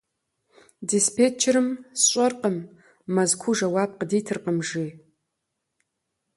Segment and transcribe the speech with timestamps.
[0.89, 1.67] Диспетчерым:
[2.01, 2.57] «СщӀэркъым,
[3.13, 4.87] Мэзкуу жэуап къыдитыркъым»,- жи.